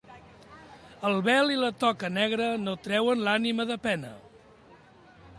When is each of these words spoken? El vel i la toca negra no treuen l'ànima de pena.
El 1.09 1.17
vel 1.25 1.51
i 1.55 1.57
la 1.63 1.67
toca 1.83 2.09
negra 2.15 2.47
no 2.61 2.73
treuen 2.87 3.21
l'ànima 3.27 3.67
de 3.73 3.77
pena. 3.85 4.09